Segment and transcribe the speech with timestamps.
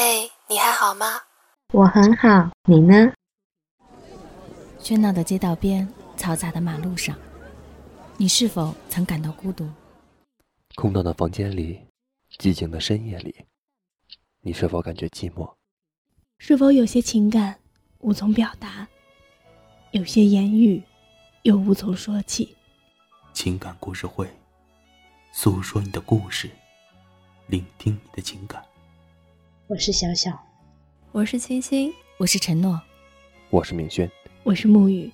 [0.00, 1.06] 嘿，你还好吗？
[1.72, 2.28] 我很好，
[2.68, 3.12] 你呢？
[4.78, 7.18] 喧闹的街道边，嘈杂的马路上，
[8.16, 9.68] 你是否曾感到孤独？
[10.76, 11.80] 空荡的房间里，
[12.38, 13.44] 寂静的深夜里，
[14.42, 15.52] 你是否感觉寂寞？
[16.38, 17.58] 是否有些情感
[17.98, 18.86] 无从表达？
[19.90, 20.80] 有些言语
[21.42, 22.56] 又无从说起？
[23.32, 24.30] 情感故事会，
[25.32, 26.48] 诉说你的故事，
[27.48, 28.64] 聆听你的情感。
[29.68, 30.32] 我是小小，
[31.12, 32.80] 我是清新，我是承诺，
[33.50, 34.10] 我是明轩，
[34.42, 35.12] 我是沐雨，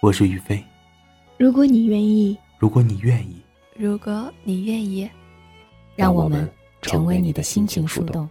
[0.00, 0.62] 我是于飞。
[1.36, 3.42] 如果你愿意，如果你愿意，
[3.74, 5.10] 如果你愿意，
[5.96, 6.48] 让我们
[6.80, 8.30] 成为你的心情树洞。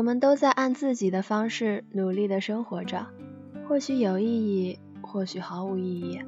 [0.00, 3.06] 我们都在按自己的方式努力的生活着，
[3.68, 6.22] 或许有意义，或许毫无意义，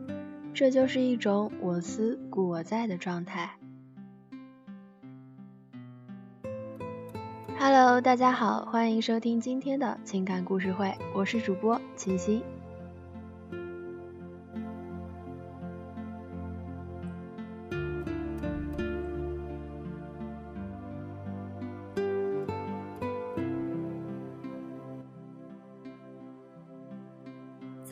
[0.53, 3.57] 这就是一种我思故我在的状态。
[7.59, 12.43] Hello，大家好，欢迎收听今天的情感故事会，我是主播晴心。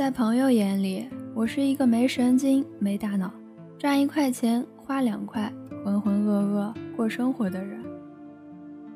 [0.01, 3.31] 在朋友眼里，我是一个没神经、没大脑，
[3.79, 5.53] 赚一块钱花两块，
[5.85, 7.79] 浑浑噩噩过生活的人。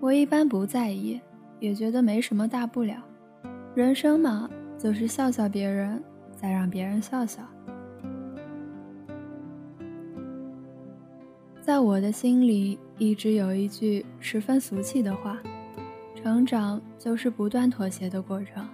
[0.00, 1.20] 我一般不在意，
[1.60, 3.04] 也觉得没什么大不了。
[3.74, 6.02] 人生嘛，就是笑笑别人，
[6.34, 7.42] 再让别人笑笑。
[11.60, 15.38] 在我的心里，一直有一句十分俗气的话：
[16.14, 18.66] 成长就是不断妥协的过程。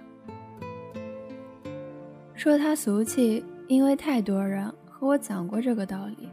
[2.41, 6.27] 说他俗气，因为太多人和我讲过这个道理，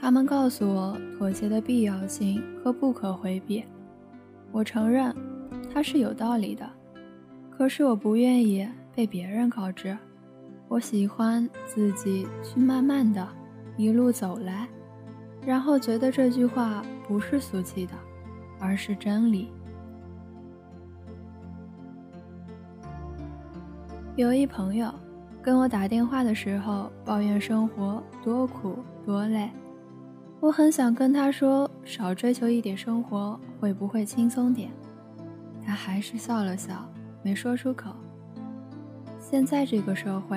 [0.00, 3.62] 他们告诉我妥协的必要性和不可回避。
[4.50, 5.14] 我承认，
[5.70, 6.66] 他是有道理的，
[7.50, 9.94] 可是我不愿意被别人告知。
[10.68, 13.28] 我喜欢自己去慢慢的
[13.76, 14.66] 一路走来，
[15.44, 17.92] 然后觉得这句话不是俗气的，
[18.58, 19.50] 而是真理。
[24.16, 24.90] 有一朋友。
[25.46, 29.48] 跟我打电话的时候，抱怨生活多苦多累，
[30.40, 34.72] 我很想跟他说少追求一点生活会不会轻松点，
[35.64, 36.90] 他还是笑了笑，
[37.22, 37.92] 没说出口。
[39.20, 40.36] 现在这个社会，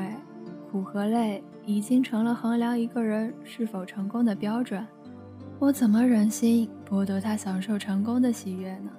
[0.72, 4.86] 苦和累已经成了衡量一个人是否成功的标准，
[5.58, 8.92] 我怎么忍心剥夺他享受成功的喜悦呢？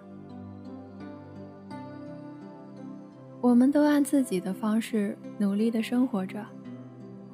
[3.40, 6.44] 我们都按自己的方式努力的生活着，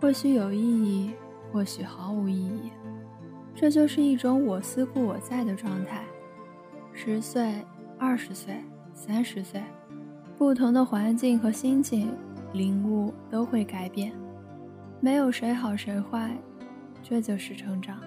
[0.01, 1.11] 或许有意义，
[1.51, 2.71] 或许毫无意义，
[3.57, 6.05] 这就是一种我思故我在的状态。
[6.93, 7.61] 十岁、
[7.99, 8.55] 二十岁、
[8.95, 9.61] 三十岁，
[10.39, 12.15] 不同的环境和心境，
[12.53, 14.13] 领悟都会改变，
[15.01, 16.31] 没有谁好谁坏，
[17.03, 17.99] 这就是成长。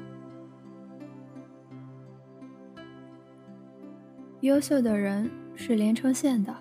[4.40, 6.56] 优秀的人是连成线的。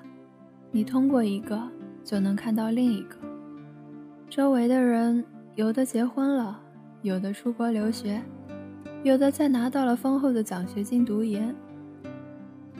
[0.70, 1.60] 你通过一个
[2.04, 3.16] 就能看到另一个。
[4.28, 5.24] 周围的人
[5.54, 6.60] 有的结婚了，
[7.02, 8.22] 有的出国留学，
[9.02, 11.54] 有的在拿到了丰厚的奖学金读研。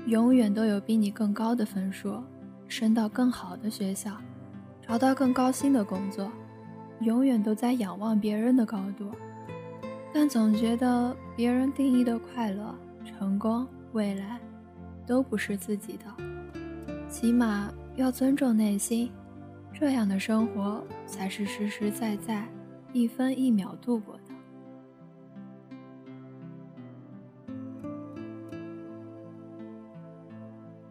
[0.07, 2.23] 永远都有比你更高的分数，
[2.67, 4.13] 升到更好的学校，
[4.87, 6.31] 找到更高薪的工作。
[7.01, 9.11] 永远都在仰望别人的高度，
[10.13, 12.75] 但总觉得别人定义的快乐、
[13.05, 14.41] 成功、未来，
[15.07, 16.05] 都不是自己的。
[17.09, 19.11] 起码要尊重内心，
[19.73, 22.47] 这样的生活才是实实在在、
[22.93, 24.21] 一分一秒度过的。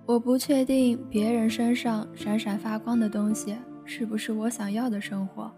[0.06, 5.52] 我不确定别人身上闪闪发光的东西是不是我想要的生活，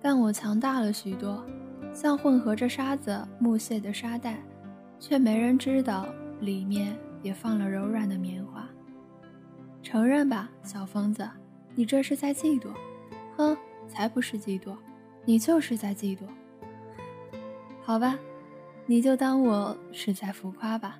[0.00, 1.44] 但我强大了许多，
[1.92, 4.38] 像混合着沙子、木屑的沙袋，
[5.00, 6.06] 却没人知道
[6.40, 8.68] 里面也放了柔软的棉花。
[9.82, 11.28] 承认吧，小疯子，
[11.74, 12.68] 你这是在嫉妒。
[13.36, 13.56] 哼，
[13.88, 14.76] 才不是嫉妒，
[15.24, 16.20] 你就是在嫉妒。
[17.82, 18.18] 好吧，
[18.86, 20.98] 你就当我是在浮夸吧。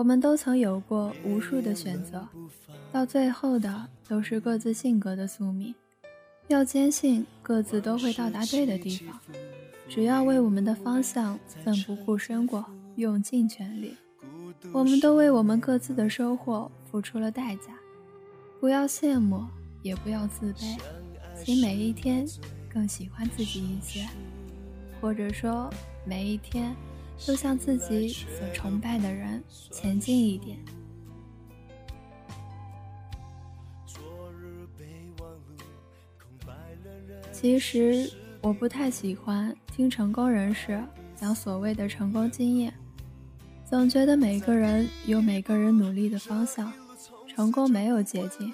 [0.00, 2.26] 我们都曾有过无数的选择，
[2.90, 5.74] 到最后的都是各自性格的宿命。
[6.48, 9.20] 要坚信各自都会到达对的地方，
[9.90, 12.64] 只要为我们的方向奋不顾身过，
[12.96, 13.94] 用尽全力。
[14.72, 17.74] 我们都为我们各自的收获付出了代价，
[18.58, 19.44] 不要羡慕，
[19.82, 20.78] 也不要自卑，
[21.44, 22.26] 请每一天
[22.72, 24.08] 更喜欢自己一些，
[24.98, 25.68] 或者说
[26.06, 26.74] 每一天
[27.20, 29.40] 就向自己所崇拜的人
[29.70, 30.58] 前进一点。
[37.30, 40.82] 其实我不太喜欢听成功人士
[41.14, 42.72] 讲所谓的成功经验。
[43.64, 46.72] 总觉得每个人有每个人努力的方向，
[47.28, 48.52] 成功没有捷径，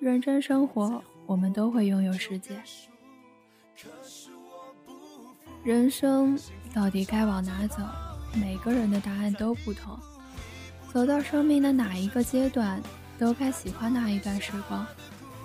[0.00, 2.60] 认真生活，我们都会拥有世界。
[5.62, 6.38] 人生
[6.74, 7.76] 到底该往哪走？
[8.36, 9.98] 每个人的答案都不同。
[10.92, 12.80] 走到生命的哪一个阶段，
[13.18, 14.86] 都该喜欢那一段时光，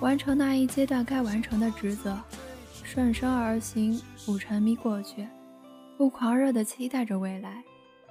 [0.00, 2.18] 完成那一阶段该完成的职责，
[2.82, 5.26] 顺生而行，不沉迷过去，
[5.96, 7.62] 不狂热的期待着未来。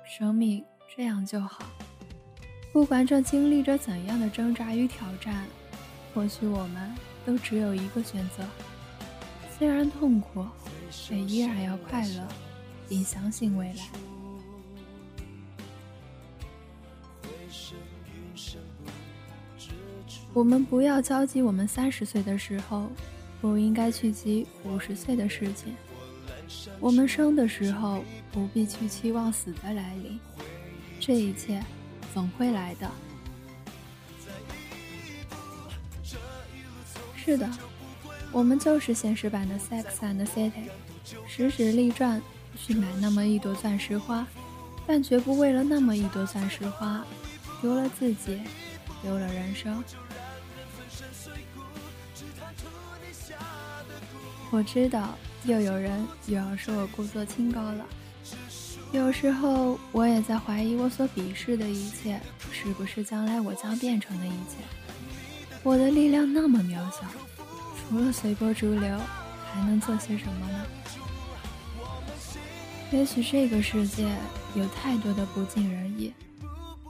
[0.06, 0.64] 生命。
[0.94, 1.64] 这样就好。
[2.74, 5.46] 不管正经历着怎样的挣扎与挑战，
[6.14, 6.94] 或许我们
[7.26, 8.44] 都只有一个选择：
[9.58, 10.46] 虽然痛苦，
[10.92, 12.28] 却依然要快乐，
[12.90, 13.88] 并相信未来。
[20.34, 22.90] 我们不要焦急，我们三十岁的时候，
[23.42, 25.76] 不应该去急五十岁的事情。
[26.80, 30.20] 我们生的时候，不必去期望死的来临。
[31.00, 31.62] 这一切
[32.14, 32.90] 总会来的。
[37.16, 37.50] 是的，
[38.32, 40.52] 我们就是现实版的《Sex and the City》，
[41.28, 42.22] 时时立传
[42.56, 44.26] 去买那么一朵钻石花，
[44.88, 47.06] 但绝不为了那么一朵钻石花
[47.62, 48.42] 丢了自己，
[49.04, 49.84] 丢了人生。
[54.50, 55.16] 我知道，
[55.46, 57.86] 又有人又要说我故作清高了。
[58.92, 62.20] 有时候，我也在怀疑，我所鄙视的一切，
[62.52, 64.58] 是不是将来我将变成的一切？
[65.64, 67.06] 我的力量那么渺小，
[67.88, 69.00] 除了随波逐流，
[69.54, 70.66] 还能做些什么呢？
[72.92, 74.12] 也许这个世界
[74.56, 76.14] 有太多的不尽人意，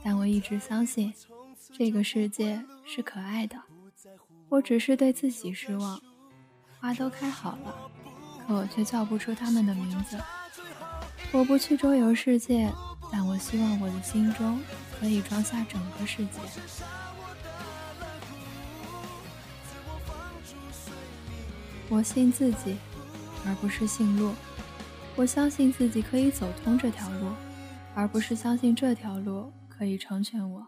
[0.03, 1.13] 但我一直相信，
[1.77, 3.56] 这个世界是可爱的。
[4.50, 6.01] 我只是对自己失望，
[6.80, 7.92] 花都开好了，
[8.45, 10.18] 可我却叫不出它们的名字。
[11.31, 12.69] 我不去周游世界，
[13.12, 14.59] 但我希望我的心中
[15.00, 16.39] 可以装下整个世界。
[21.88, 22.75] 我信自己，
[23.45, 24.33] 而不是信路。
[25.15, 27.27] 我相信自己可以走通这条路，
[27.94, 29.51] 而不是相信这条路
[29.81, 30.68] 可以成全我。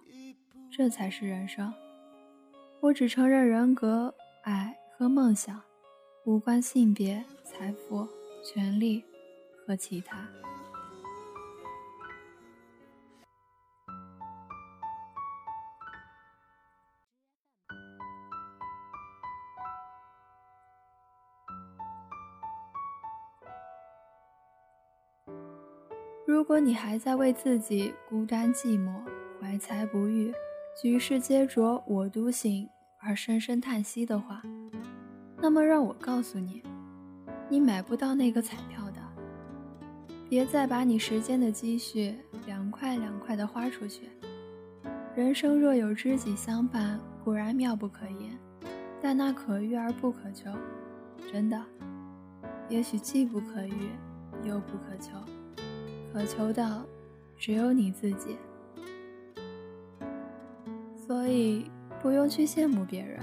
[0.72, 1.72] 这才是人生。
[2.80, 4.12] 我只承认人格、
[4.42, 5.62] 爱和梦想，
[6.26, 8.08] 无关性别、财富、
[8.44, 9.04] 权利
[9.68, 10.28] 和其他。
[26.26, 28.94] 如果你还在为自己孤单寂寞、
[29.42, 30.34] 怀才不遇、
[30.82, 34.42] 举世皆浊我独醒而深深叹息的话，
[35.42, 36.64] 那么让我告诉你，
[37.50, 39.02] 你买不到那个彩票的。
[40.30, 42.16] 别再把你时间的积蓄
[42.46, 44.08] 两块两块的花出去。
[45.14, 48.40] 人生若有知己相伴，固然妙不可言，
[49.02, 50.50] 但那可遇而不可求，
[51.30, 51.62] 真的，
[52.70, 53.90] 也许既不可遇，
[54.46, 55.12] 又不可求。
[56.14, 56.86] 渴求的
[57.40, 58.38] 只有你自己，
[60.96, 61.72] 所以
[62.04, 63.20] 不用去羡慕别人，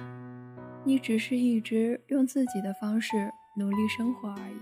[0.82, 4.56] 你只是一直用自己的方式努力生活而已。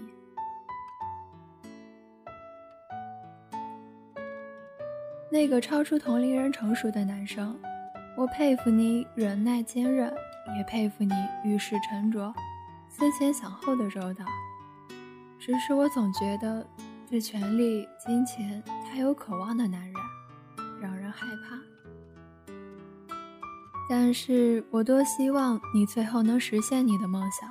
[5.30, 7.58] 那个超出同龄人成熟的男生，
[8.14, 10.12] 我佩服你忍耐坚韧，
[10.58, 12.30] 也佩服你遇事沉着、
[12.90, 14.26] 思前想后的周到。
[15.38, 16.66] 只是我总觉得。
[17.10, 19.94] 对权力、金钱太有渴望的男人，
[20.80, 21.58] 让人害怕。
[23.88, 27.50] 但是我多希望你最后能实现你的梦想。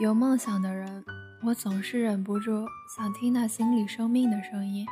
[0.00, 1.04] 有梦想的人，
[1.44, 2.66] 我总是忍不住
[2.96, 4.84] 想听那心里生命的声音。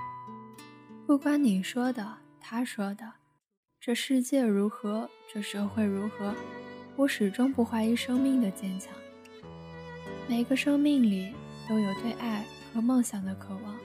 [1.04, 3.14] 不管你说的，他说的，
[3.80, 6.32] 这世界如何，这社会如何，
[6.94, 8.94] 我始终不怀疑生命的坚强。
[10.28, 11.34] 每个生命里
[11.68, 12.44] 都有对爱。
[12.72, 13.76] 和梦想的渴望，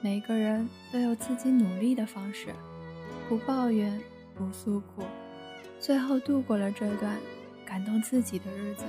[0.00, 2.48] 每个人都有自己努力的方式，
[3.28, 4.00] 不抱怨，
[4.34, 5.04] 不诉苦，
[5.78, 7.16] 最后度过了这段
[7.64, 8.84] 感动自己的日子。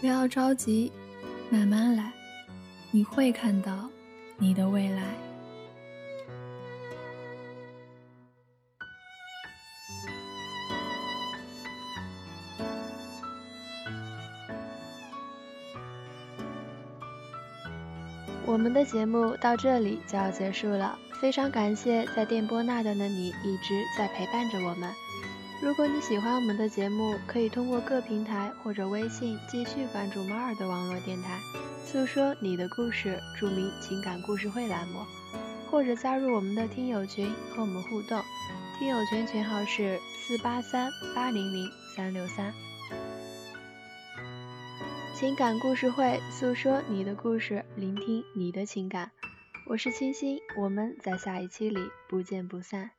[0.00, 0.92] 不要着急，
[1.50, 2.12] 慢慢来，
[2.90, 3.88] 你会看到
[4.36, 5.23] 你的未来。
[18.64, 24.90] 我们的节目到这里就要结束了，非常感谢在电波那端的你一直在陪伴着我们。
[25.60, 31.38] 如果你喜欢我们的节目，可以通过各平台或者微信继续关注猫儿的网络电台，
[31.84, 35.00] 诉说你的故事，著名情感故事会栏目，
[35.70, 38.18] 或者加入我们的听友群和我们互动。
[38.78, 42.50] 听友群群号是四八三八零零三六三。
[45.24, 49.10] 情感故事会，诉说你的故事，聆听你的情感。
[49.66, 52.90] 我是清新，我们在下一期里不见不散。